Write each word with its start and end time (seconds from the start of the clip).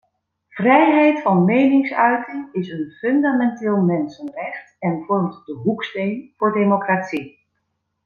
Vrijheid 0.49 1.21
van 1.21 1.45
meningsuiting 1.45 2.49
is 2.53 2.69
een 2.69 2.91
fundamenteel 2.99 3.77
mensenrecht 3.77 4.75
en 4.79 5.03
vormt 5.05 5.45
de 5.45 5.53
hoeksteen 5.53 6.33
voor 6.37 6.53
democratie. 6.53 7.39